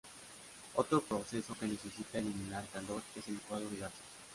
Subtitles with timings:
[0.73, 4.01] Otro proceso que necesita eliminar calor es el licuado de gases.